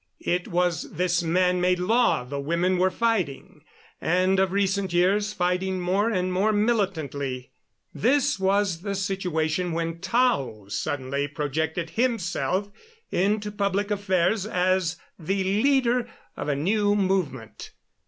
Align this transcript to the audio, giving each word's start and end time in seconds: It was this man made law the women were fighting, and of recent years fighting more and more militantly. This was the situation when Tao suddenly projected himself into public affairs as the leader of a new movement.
It 0.25 0.47
was 0.47 0.93
this 0.93 1.21
man 1.21 1.61
made 1.61 1.77
law 1.77 2.23
the 2.23 2.39
women 2.39 2.79
were 2.79 2.89
fighting, 2.89 3.61
and 4.01 4.39
of 4.39 4.51
recent 4.51 4.91
years 4.93 5.31
fighting 5.31 5.79
more 5.79 6.09
and 6.09 6.33
more 6.33 6.51
militantly. 6.51 7.51
This 7.93 8.39
was 8.39 8.81
the 8.81 8.95
situation 8.95 9.73
when 9.73 9.99
Tao 9.99 10.65
suddenly 10.69 11.27
projected 11.27 11.91
himself 11.91 12.71
into 13.11 13.51
public 13.51 13.91
affairs 13.91 14.47
as 14.47 14.97
the 15.19 15.43
leader 15.43 16.09
of 16.35 16.47
a 16.47 16.55
new 16.55 16.95
movement. 16.95 17.69